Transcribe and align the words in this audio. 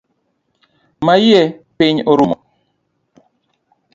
Mayie 1.05 1.41
piny 1.77 1.97
rumo 2.17 2.35